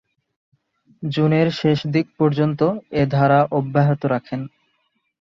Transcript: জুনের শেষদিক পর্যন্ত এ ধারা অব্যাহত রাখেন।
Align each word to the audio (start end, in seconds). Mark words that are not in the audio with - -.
জুনের 1.03 1.47
শেষদিক 1.51 2.05
পর্যন্ত 2.19 2.59
এ 2.91 3.03
ধারা 3.11 3.39
অব্যাহত 3.51 4.01
রাখেন। 4.05 4.41